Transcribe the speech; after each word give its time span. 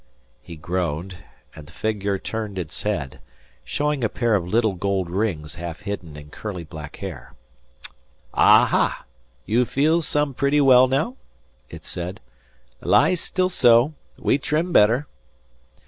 He 0.41 0.55
groaned, 0.55 1.17
and 1.55 1.67
the 1.67 1.71
figure 1.71 2.17
turned 2.17 2.57
its 2.57 2.81
head, 2.81 3.19
showing 3.63 4.03
a 4.03 4.09
pair 4.09 4.33
of 4.33 4.47
little 4.47 4.73
gold 4.73 5.11
rings 5.11 5.53
half 5.61 5.81
hidden 5.81 6.17
in 6.17 6.31
curly 6.31 6.63
black 6.63 6.95
hair. 6.95 7.35
"Aha! 8.33 9.05
You 9.45 9.63
feel 9.63 10.01
some 10.01 10.33
pretty 10.33 10.59
well 10.59 10.87
now?" 10.87 11.17
it 11.69 11.85
said. 11.85 12.19
"Lie 12.81 13.13
still 13.13 13.49
so: 13.49 13.93
we 14.17 14.39
trim 14.39 14.73
better." 14.73 15.05